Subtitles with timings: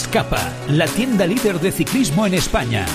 [0.00, 2.86] Escapa, la tienda líder de ciclismo en España.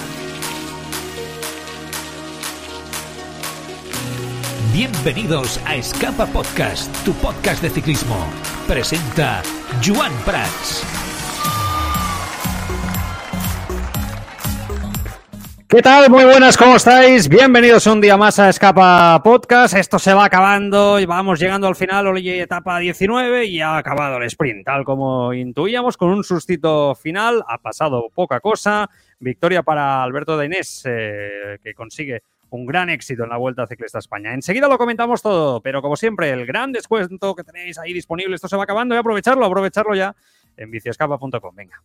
[4.71, 8.25] Bienvenidos a Escapa Podcast, tu podcast de ciclismo.
[8.69, 9.43] Presenta
[9.85, 11.02] Joan Prats.
[15.73, 16.07] ¿Qué tal?
[16.11, 17.27] Muy buenas, ¿cómo estáis?
[17.27, 19.73] Bienvenidos un día más a Escapa Podcast.
[19.73, 24.17] Esto se va acabando y vamos llegando al final, Oye, etapa 19 y ha acabado
[24.17, 27.43] el sprint, tal como intuíamos, con un sustito final.
[27.47, 28.87] Ha pasado poca cosa.
[29.17, 34.31] Victoria para Alberto Dainés, eh, que consigue un gran éxito en la Vuelta Ciclista España.
[34.31, 38.47] Enseguida lo comentamos todo, pero como siempre, el gran descuento que tenéis ahí disponible, esto
[38.47, 40.15] se va acabando y aprovecharlo, aprovecharlo ya
[40.55, 41.55] en biciescapa.com.
[41.55, 41.81] Venga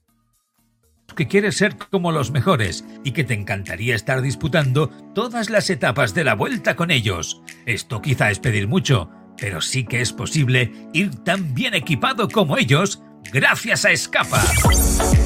[1.14, 6.14] que quieres ser como los mejores y que te encantaría estar disputando todas las etapas
[6.14, 7.42] de la vuelta con ellos.
[7.66, 12.56] Esto quizá es pedir mucho, pero sí que es posible ir tan bien equipado como
[12.56, 14.42] ellos gracias a Escapa.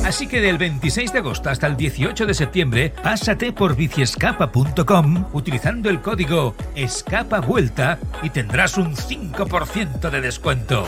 [0.04, 5.88] Así que del 26 de agosto hasta el 18 de septiembre, pásate por biciescapa.com utilizando
[5.88, 10.84] el código Escapa Vuelta y tendrás un 5% de descuento.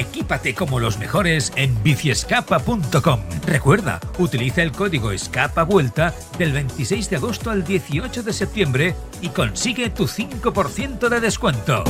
[0.00, 3.20] Equípate como los mejores en biciescapa.com.
[3.46, 9.28] Recuerda, utiliza el código Escapa Vuelta del 26 de agosto al 18 de septiembre y
[9.28, 11.84] consigue tu 5% de descuento.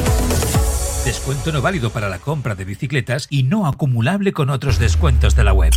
[1.05, 5.45] Descuento no válido para la compra de bicicletas y no acumulable con otros descuentos de
[5.45, 5.73] la web.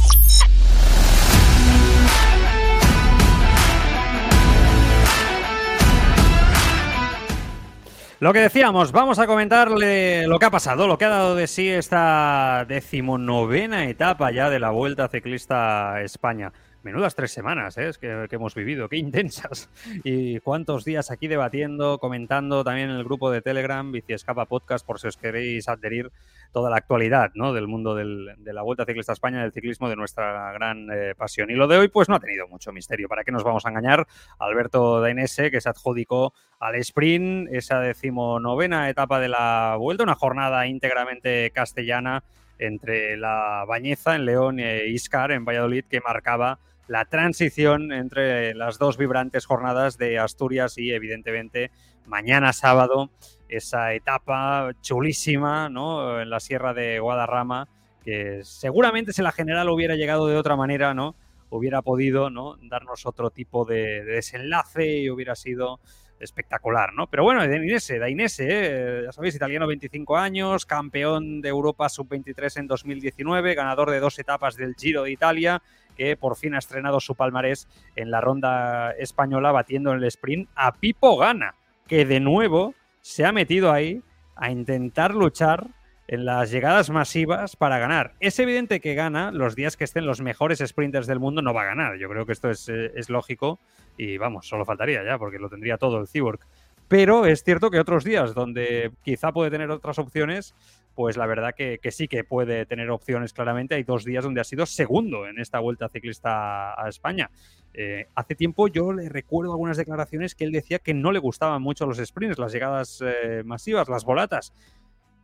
[8.23, 11.45] Lo que decíamos, vamos a comentarle lo que ha pasado, lo que ha dado de
[11.45, 16.53] sí esta decimonovena etapa ya de la Vuelta Ciclista España.
[16.83, 17.91] Menudas tres semanas ¿eh?
[17.99, 19.69] que, hemos vivido, qué intensas.
[20.03, 24.99] Y cuántos días aquí debatiendo, comentando también en el grupo de Telegram, Biciescapa Podcast, por
[24.99, 26.11] si os queréis adherir
[26.51, 27.53] toda la actualidad ¿no?
[27.53, 31.15] del mundo del, de la Vuelta Ciclista a España, del ciclismo, de nuestra gran eh,
[31.15, 31.49] pasión.
[31.51, 33.07] Y lo de hoy, pues no ha tenido mucho misterio.
[33.07, 34.05] ¿Para qué nos vamos a engañar?
[34.37, 40.67] Alberto Dainese, que se adjudicó al sprint, esa decimonovena etapa de la Vuelta, una jornada
[40.67, 42.23] íntegramente castellana
[42.59, 48.77] entre la Bañeza en León e Iscar en Valladolid, que marcaba la transición entre las
[48.77, 51.71] dos vibrantes jornadas de Asturias y, evidentemente,
[52.05, 53.09] mañana sábado
[53.47, 56.21] esa etapa chulísima ¿no?
[56.21, 57.67] en la Sierra de Guadarrama,
[58.03, 61.15] que seguramente si la general hubiera llegado de otra manera, ¿no?
[61.49, 62.57] hubiera podido ¿no?
[62.63, 65.79] darnos otro tipo de, desenlace y hubiera sido
[66.19, 67.07] espectacular, ¿no?
[67.07, 69.01] Pero bueno, Dainese, Dainese, ¿eh?
[69.05, 74.55] ya sabéis, italiano 25 años, campeón de Europa sub-23 en 2019, ganador de dos etapas
[74.55, 75.61] del Giro de Italia,
[75.93, 80.49] que por fin ha estrenado su palmarés en la ronda española, batiendo en el sprint
[80.55, 81.55] a Pipo Gana,
[81.87, 84.01] que de nuevo se ha metido ahí
[84.35, 85.67] a intentar luchar
[86.07, 88.13] en las llegadas masivas para ganar.
[88.19, 91.61] Es evidente que gana los días que estén los mejores sprinters del mundo, no va
[91.61, 91.97] a ganar.
[91.97, 93.59] Yo creo que esto es, eh, es lógico
[93.97, 96.39] y vamos, solo faltaría ya, porque lo tendría todo el Cyborg.
[96.87, 100.53] Pero es cierto que otros días donde quizá puede tener otras opciones,
[100.95, 103.75] pues la verdad que, sí que puede tener opciones claramente.
[103.75, 107.29] Hay dos días donde ha sido segundo en esta vuelta ciclista a España.
[107.73, 111.61] Eh, hace tiempo yo le recuerdo algunas declaraciones que él decía que no le gustaban
[111.61, 114.53] mucho los sprints, las llegadas eh, masivas, las volatas.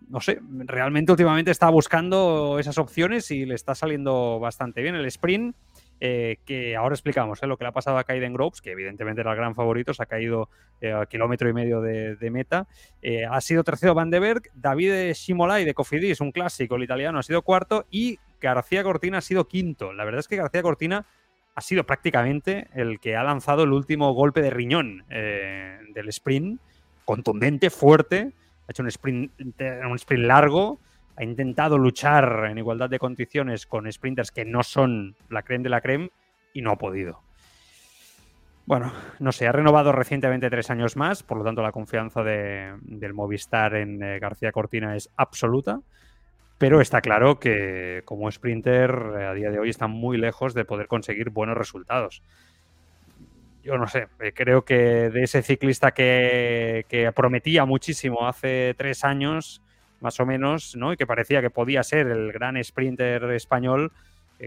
[0.08, 4.96] No sé, realmente últimamente está buscando esas opciones y le está saliendo bastante bien.
[4.96, 5.56] El sprint
[6.02, 7.48] eh, que ahora explicamos ¿eh?
[7.48, 10.02] lo que le ha pasado a Kaiden Groves, que evidentemente era el gran favorito, se
[10.02, 10.50] ha caído
[10.80, 12.68] eh, a kilómetro y medio de, meta.
[13.30, 17.24] ha sido tercero Van de Berg, David Shimolai de Cofidis, un clásico, el italiano, ha
[17.24, 19.92] sido cuarto y García Cortina ha sido quinto.
[19.92, 21.06] La verdad es que García Cortina
[21.56, 26.62] ha sido prácticamente el que ha lanzado el último golpe de riñón del sprint,
[27.04, 28.32] contundente, fuerte,
[28.68, 30.80] ha hecho un sprint, un sprint largo,
[31.20, 35.70] ha intentado luchar en igualdad de condiciones con sprinters que no son la creme de
[35.70, 36.12] la creme
[36.54, 37.22] y no ha podido.
[38.66, 43.14] Bueno, no sé, ha renovado recientemente tres años más, por lo tanto la confianza del
[43.14, 45.82] Movistar en eh, García Cortina es absoluta,
[46.58, 50.64] pero está claro que como sprinter eh, a día de hoy está muy lejos de
[50.64, 52.24] poder conseguir buenos resultados
[53.64, 59.62] yo no sé, eh, creo que de ese ciclista que, prometía muchísimo hace tres años,
[60.02, 60.94] más o menos, ¿no?
[60.94, 63.92] Y que parecía que podía ser el gran sprinter español,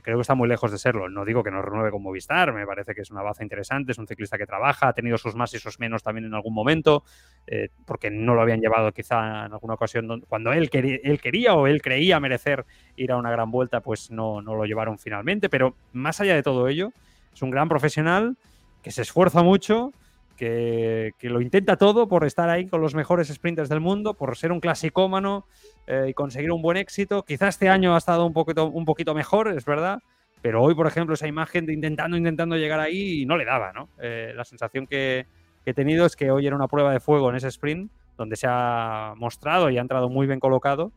[0.00, 1.10] creo que está muy lejos de serlo.
[1.10, 3.98] No digo que no renueve con Movistar, me parece que es una baza interesante, es
[3.98, 7.04] un ciclista que trabaja, ha tenido sus más y sus menos también en algún momento,
[7.46, 11.54] eh, porque no lo habían llevado quizá en alguna ocasión cuando él, quería, él quería
[11.54, 12.64] o él creía merecer
[12.96, 15.50] ir a una gran vuelta, pues no, no lo llevaron finalmente.
[15.50, 16.92] Pero más allá de todo ello,
[17.34, 18.36] es un gran profesional
[18.82, 19.92] que se esfuerza mucho,
[20.42, 24.50] que, lo intenta todo por estar ahí con los mejores sprinters del mundo, por ser
[24.50, 25.46] un clasicómano
[25.86, 27.22] eh, y conseguir un buen éxito.
[27.22, 30.00] Quizás este año ha estado un poquito, mejor, es verdad,
[30.40, 33.72] pero hoy, por ejemplo, esa imagen de intentando, intentando llegar ahí y no le daba,
[33.72, 33.88] ¿no?
[34.00, 35.26] Eh, la sensación que,
[35.64, 38.34] que, he tenido es que hoy era una prueba de fuego en ese sprint donde
[38.34, 40.90] se ha mostrado y ha entrado muy bien colocado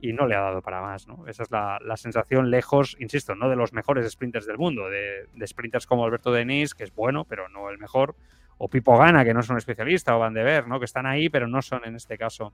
[0.00, 1.26] y no le ha dado para más, ¿no?
[1.28, 5.26] Esa es la, la sensación lejos, insisto, no de los mejores sprinters del mundo, de,
[5.32, 8.14] de sprinters como Alberto Denis, que es bueno, pero no el mejor,
[8.58, 10.78] o Pipo Gana, que no es un especialista, o Van de Ver, ¿no?
[10.78, 12.52] que están ahí, pero no son en este caso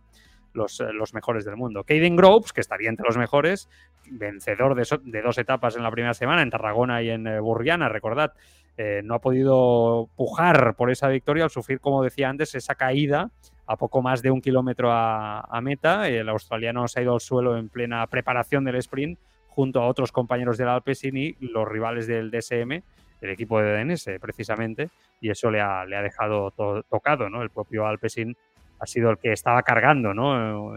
[0.53, 1.85] los, eh, mejores del mundo.
[1.85, 3.69] Caden Groves, que estaría entre los mejores,
[4.11, 8.33] vencedor de, dos etapas en la primera semana, en Tarragona y en eh, Burriana, recordad,
[8.77, 13.31] eh, no ha podido pujar por esa victoria al sufrir, como decía antes, esa caída
[13.67, 16.09] a poco más de un kilómetro a, a meta.
[16.09, 19.19] El australiano se ha ido al suelo en plena preparación del sprint
[19.49, 22.83] junto a otros compañeros del Alpecin y los rivales del DSM
[23.25, 24.91] el equipo de DNS, precisamente,
[25.21, 26.51] y eso le ha, le ha dejado
[26.89, 27.43] tocado, ¿no?
[27.43, 28.37] El propio Alpecin
[28.79, 30.75] ha sido el que estaba cargando, ¿no?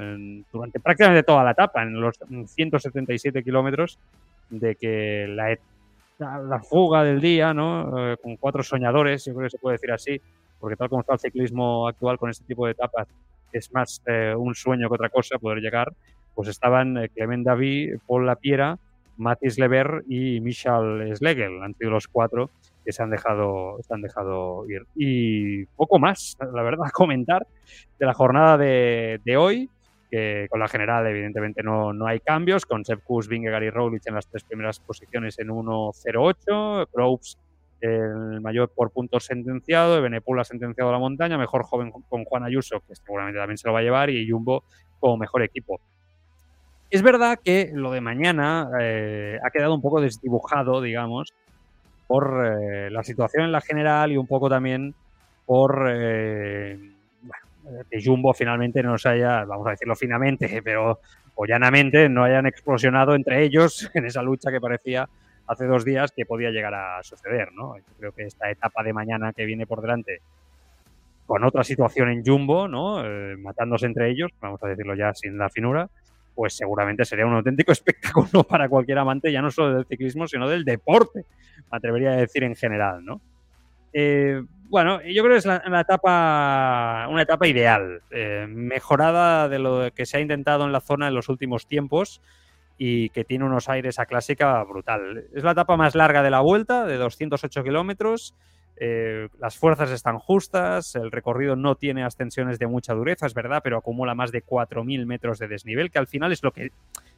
[0.52, 4.00] durante prácticamente toda la etapa, en los 177 kilómetros,
[4.50, 5.58] de que la,
[6.20, 8.14] la, fuga del día, ¿no?
[8.14, 10.22] Eh, con cuatro soñadores, yo creo que se puede decir así,
[10.60, 13.08] porque tal como está el ciclismo actual con este tipo de etapas,
[13.52, 15.92] es más eh, un sueño que otra cosa poder llegar,
[16.34, 18.78] pues estaban eh, Clement David, Paul Lapiera,
[19.18, 21.62] Mathis Lever y Michal Schlegel.
[21.64, 22.50] Han sido los cuatro
[22.86, 24.86] que se han dejado, se han dejado ir.
[24.96, 27.46] Y poco más, la verdad, comentar
[28.00, 29.70] de la jornada de, de hoy,
[30.10, 34.08] que con la general evidentemente no, no hay cambios, con Sepp Kuss, Vingegaard y Roglic
[34.08, 37.40] en las tres primeras posiciones en 1.08, Probst
[37.82, 42.44] el mayor por puntos sentenciado, Benepul ha sentenciado a la montaña, mejor joven con Juan
[42.44, 44.64] Ayuso, que seguramente también se lo va a llevar, y Jumbo
[45.00, 45.80] como mejor equipo.
[46.90, 51.34] Es verdad que lo de mañana eh, ha quedado un poco desdibujado, digamos,
[52.08, 54.96] por eh, la situación en la general y un poco también
[55.46, 56.80] por eh,
[57.92, 61.02] que Jumbo finalmente no se haya, vamos a decirlo finamente, pero
[61.36, 65.10] o llanamente, no hayan explosionado entre ellos en esa lucha que parecía
[65.46, 67.52] hace dos días que podía llegar a suceder.
[67.52, 67.78] ¿no?
[67.78, 70.22] Yo creo que esta etapa de mañana que viene por delante,
[71.26, 73.04] con otra situación en Jumbo, ¿no?
[73.38, 75.90] matándose entre ellos, vamos a decirlo ya sin la finura,
[76.38, 80.48] pues seguramente sería un auténtico espectáculo para cualquier amante, ya no solo del ciclismo, sino
[80.48, 81.26] del deporte,
[81.72, 83.20] me atrevería a decir en general, ¿no?
[83.92, 89.58] Eh, bueno, yo creo que es la, la, etapa, una etapa ideal, eh, mejorada de
[89.58, 92.22] lo que se ha intentado en la zona en los últimos tiempos
[92.78, 95.26] y que tiene unos aires a clásica brutal.
[95.34, 98.36] Es la etapa más larga de la vuelta, de 208 kilómetros,
[98.80, 103.62] eh, las fuerzas están justas, el recorrido no tiene ascensiones de mucha dureza, es verdad,
[103.64, 106.70] pero acumula más de 4.000 metros de desnivel, que al final es lo que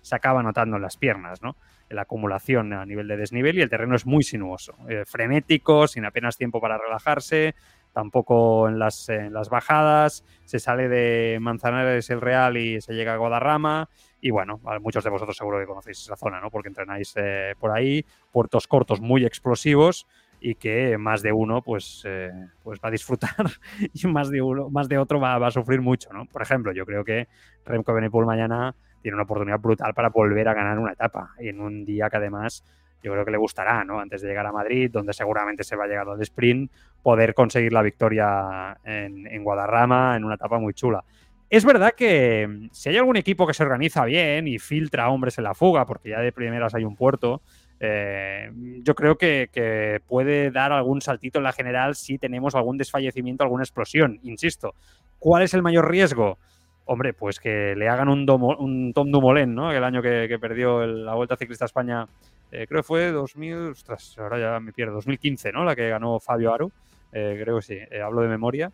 [0.01, 1.57] se acaba notando en las piernas, ¿no?
[1.89, 6.05] La acumulación a nivel de desnivel y el terreno es muy sinuoso, eh, frenético, sin
[6.05, 7.55] apenas tiempo para relajarse,
[7.91, 13.13] tampoco en las, en las, bajadas, se sale de Manzanares el Real y se llega
[13.13, 13.89] a Guadarrama.
[14.21, 16.51] Y bueno, muchos de vosotros seguro que conocéis esa zona, ¿no?
[16.51, 20.07] Porque entrenáis eh, por ahí, puertos cortos muy explosivos
[20.39, 22.31] y que más de uno pues, eh,
[22.63, 23.29] pues va a disfrutar
[23.93, 26.25] y más de uno, más de otro va, a sufrir mucho, ¿no?
[26.25, 27.27] Por ejemplo, yo creo que
[27.65, 31.61] Remco Benepul mañana tiene una oportunidad brutal para volver a ganar una etapa y en
[31.61, 32.63] un día que además
[33.01, 33.99] yo creo que le gustará, ¿no?
[33.99, 37.71] Antes de llegar a Madrid, donde seguramente se va a llegar al sprint, poder conseguir
[37.71, 41.03] la victoria en, en Guadarrama en una etapa muy chula.
[41.49, 45.37] Es verdad que mm, si hay algún equipo que se organiza bien y filtra hombres
[45.37, 47.41] en la fuga, porque ya de primeras hay un puerto,
[47.79, 48.51] eh,
[48.83, 53.63] yo creo que, puede dar algún saltito en la general si tenemos algún desfallecimiento, alguna
[53.63, 54.19] explosión.
[54.23, 54.75] Insisto,
[55.17, 56.37] ¿cuál es el mayor riesgo?
[56.85, 59.71] Hombre, pues que le hagan un, domo, un Tom Dumoulin, ¿no?
[59.71, 62.07] El año que, perdió la Vuelta Ciclista España,
[62.51, 65.63] eh, creo que fue 2000, ostras, ahora ya me pierdo, 2015, ¿no?
[65.63, 66.71] La que ganó Fabio Aru,
[67.13, 68.71] eh, creo que sí, hablo de memoria.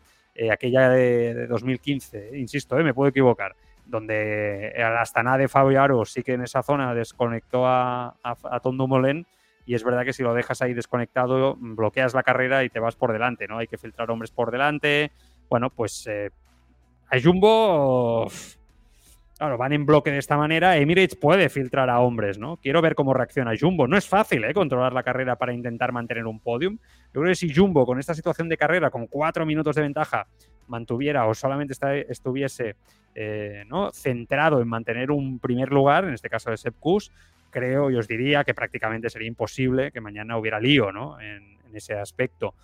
[0.51, 3.55] Aquella de, de, 2015, insisto, me puedo equivocar
[3.85, 8.15] donde el Astana de Fabio Aro sí que en esa zona desconectó a,
[8.61, 9.25] Tom Dumoulin
[9.65, 12.95] y es verdad que si lo dejas ahí desconectado bloqueas la carrera y te vas
[12.95, 13.57] por delante, ¿no?
[13.57, 15.11] Hay que filtrar hombres por delante.
[15.49, 16.29] Bueno, pues eh,
[17.09, 18.27] a Jumbo
[19.37, 20.77] Claro, van en bloque de esta manera.
[20.77, 22.55] Emirates puede filtrar a hombres, ¿no?
[22.55, 23.85] Quiero ver cómo reacciona Jumbo.
[23.85, 24.53] No es fácil, ¿eh?
[24.53, 26.77] Controlar la carrera para intentar mantener un podium.
[27.13, 30.27] Yo creo que si Jumbo, con esta situación de carrera, con cuatro minutos de ventaja,
[30.67, 31.73] mantuviera o solamente
[32.09, 32.75] estuviese
[33.13, 33.91] eh, ¿no?
[33.91, 36.75] centrado en mantener un primer lugar, en este caso de Sepp
[37.49, 41.19] creo y os diría que prácticamente sería imposible que mañana hubiera lío ¿no?
[41.19, 42.55] en, ese aspecto.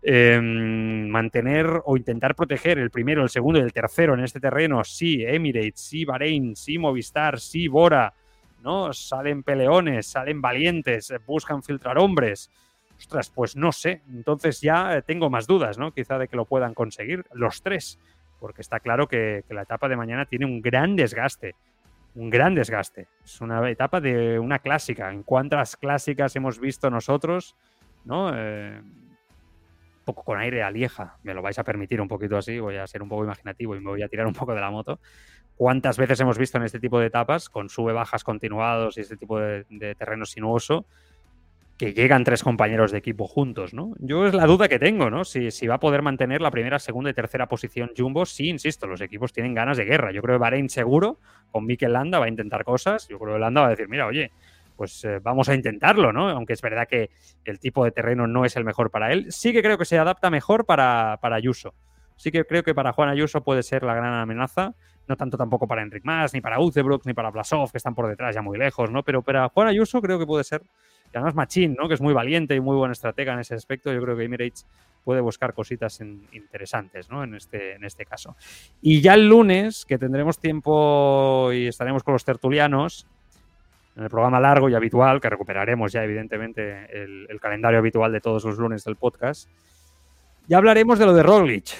[0.00, 4.84] Em, mantener o intentar proteger el primero, el segundo y el tercero en este terreno,
[4.84, 8.14] sí, Emirates, sí, Bahrein, sí, Movistar, sí, Bora,
[8.62, 8.92] ¿no?
[8.92, 12.48] Salen peleones, salen valientes, buscan filtrar hombres.
[13.00, 14.02] Ostras, pues no sé.
[14.08, 15.92] Entonces ya tengo más dudas, ¿no?
[15.92, 17.98] Quizá de que lo puedan conseguir los tres,
[18.38, 21.56] porque está claro que la etapa de mañana tiene un gran desgaste
[22.14, 23.08] un gran desgaste.
[23.24, 25.10] Es una etapa de una clásica.
[25.10, 27.56] ¿En cuántas clásicas hemos visto nosotros?
[28.04, 28.32] ¿No?
[28.34, 31.18] Eh, un poco con aire a lieja.
[31.22, 32.58] Me lo vais a permitir un poquito así.
[32.58, 34.70] Voy a ser un poco imaginativo y me voy a tirar un poco de la
[34.70, 34.98] moto.
[35.56, 39.38] ¿Cuántas veces hemos visto en este tipo de etapas, con sube-bajas continuados y este tipo
[39.38, 40.86] de, de terreno sinuoso,
[41.80, 43.94] que llegan tres compañeros de equipo juntos, ¿no?
[44.00, 45.24] Yo es la duda que tengo, ¿no?
[45.24, 48.26] Si, va a poder mantener la primera, segunda y tercera posición Jumbo.
[48.26, 50.12] Sí, insisto, los equipos tienen ganas de guerra.
[50.12, 51.20] Yo creo que Bahrein seguro,
[51.50, 53.08] con Mikel Landa, va a intentar cosas.
[53.08, 54.30] Yo creo que Landa va a decir, mira, oye,
[54.76, 56.28] pues eh, vamos a intentarlo, ¿no?
[56.28, 57.08] Aunque es verdad que
[57.46, 59.32] el tipo de terreno no es el mejor para él.
[59.32, 61.72] Sí que creo que se adapta mejor para, para Ayuso.
[62.16, 64.74] Sí que creo que para Juan Ayuso puede ser la gran amenaza.
[65.08, 68.06] No tanto tampoco para Enric Mas, ni para Uzebrook, ni para Blasov, que están por
[68.06, 69.02] detrás ya muy lejos, ¿no?
[69.02, 70.62] Pero para Juan Ayuso creo que puede ser
[71.12, 71.88] y además Machín, ¿no?
[71.88, 74.66] que es muy valiente y muy buen estratega en ese aspecto, yo creo que Emirates
[75.04, 77.24] puede buscar cositas interesantes ¿no?
[77.24, 78.36] en, este, en este caso.
[78.80, 83.06] Y ya el lunes, que tendremos tiempo y estaremos con los tertulianos,
[83.96, 88.44] en el programa largo y habitual, que recuperaremos ya evidentemente el, calendario habitual de todos
[88.44, 89.48] los lunes del podcast,
[90.46, 91.70] ya hablaremos de lo de Roglic,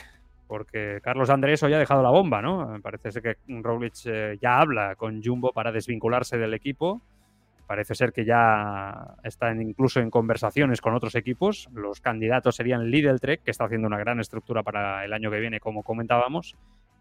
[0.47, 2.79] porque Carlos Andrés hoy ha dejado la bomba, ¿no?
[2.83, 7.01] Parece que Roglic eh, ya habla con Jumbo para desvincularse del equipo
[7.71, 11.69] Parece ser que ya están incluso en conversaciones con otros equipos.
[11.73, 15.39] Los candidatos serían Lidl Trek, que está haciendo una gran estructura para el año que
[15.39, 16.57] viene, como comentábamos,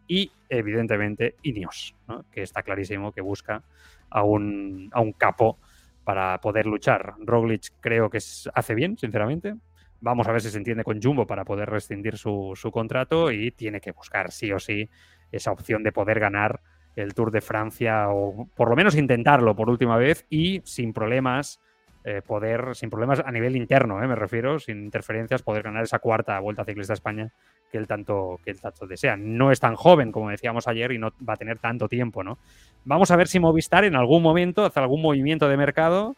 [0.07, 1.95] y evidentemente Ineos,
[2.31, 3.63] que está clarísimo que busca
[4.11, 5.57] a un, a un capo
[6.03, 7.15] para poder luchar.
[7.17, 8.19] Roglic creo que
[8.53, 9.55] hace bien, sinceramente.
[10.01, 13.49] Vamos a ver si se entiende con Jumbo para poder rescindir su, su contrato y
[13.49, 14.87] tiene que buscar sí o sí
[15.31, 16.61] esa opción de poder ganar
[16.95, 21.59] el Tour de Francia o por lo menos intentarlo por última vez y sin problemas
[22.05, 25.99] eh, poder, sin problemas a nivel interno, eh, me refiero, sin interferencias, poder ganar esa
[25.99, 27.33] cuarta Vuelta Ciclista a España
[27.69, 29.17] que él tanto, que él tanto desea.
[29.17, 32.37] No es tan joven, como decíamos ayer, y no va a tener tanto tiempo, ¿no?
[32.85, 36.15] Vamos a ver si Movistar en algún momento hace algún movimiento de mercado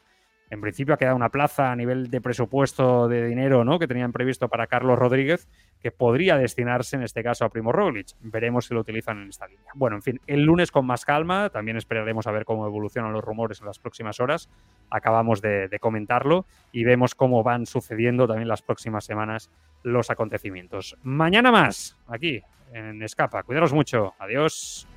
[0.51, 3.79] en principio ha quedado una plaza a nivel de presupuesto de dinero ¿no?
[3.79, 5.47] que tenían previsto para Carlos Rodríguez,
[5.81, 8.09] que podría destinarse en este caso a Primo Roglic.
[8.19, 9.71] Veremos si lo utilizan en esta línea.
[9.75, 13.23] Bueno, en fin, el lunes con más calma, también esperaremos a ver cómo evolucionan los
[13.23, 14.49] rumores en las próximas horas.
[14.89, 19.49] Acabamos de, de comentarlo y vemos cómo van sucediendo también las próximas semanas
[19.83, 20.97] los acontecimientos.
[21.01, 22.43] Mañana más, aquí
[22.73, 23.43] en Escapa.
[23.43, 24.13] Cuidaros mucho.
[24.19, 24.87] Adiós.